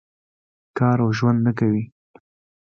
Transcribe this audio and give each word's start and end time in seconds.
کار 0.77 0.97
او 1.03 1.09
ژوند 1.17 1.39
نه 1.45 1.51
کوي. 1.59 1.83